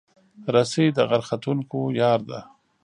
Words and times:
رسۍ 0.53 0.87
د 0.93 0.97
غر 1.09 1.21
ختونکو 1.29 1.79
یار 2.01 2.19
ده. 2.29 2.39